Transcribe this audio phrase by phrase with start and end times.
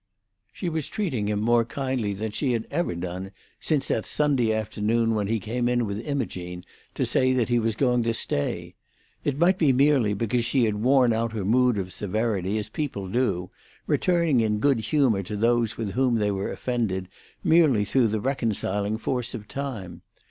[0.51, 5.13] She was treating him more kindly than she had ever done since that Sunday afternoon
[5.13, 6.63] when he came in with Imogene
[6.95, 8.73] to say that he was going to stay.
[9.23, 13.07] It might be merely because she had worn out her mood of severity, as people
[13.09, 13.51] do,
[13.85, 17.07] returning in good humour to those with whom they were offended,
[17.43, 20.01] merely through the reconciling force of time.